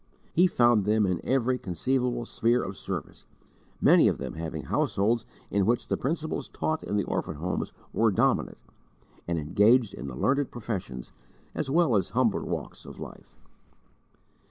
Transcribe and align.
He 0.33 0.47
found 0.47 0.83
them 0.85 1.05
in 1.05 1.21
every 1.23 1.59
conceivable 1.59 2.25
sphere 2.25 2.63
of 2.63 2.75
service, 2.75 3.27
many 3.79 4.07
of 4.07 4.17
them 4.17 4.33
having 4.33 4.63
households 4.63 5.27
in 5.51 5.67
which 5.67 5.89
the 5.89 5.95
principles 5.95 6.49
taught 6.49 6.81
in 6.81 6.97
the 6.97 7.03
orphan 7.03 7.35
homes 7.35 7.71
were 7.93 8.09
dominant, 8.09 8.63
and 9.27 9.37
engaged 9.37 9.93
in 9.93 10.07
the 10.07 10.15
learned 10.15 10.49
professions 10.49 11.11
as 11.53 11.69
well 11.69 11.95
as 11.95 12.09
humbler 12.09 12.43
walks 12.43 12.83
of 12.83 12.99
life. 12.99 13.43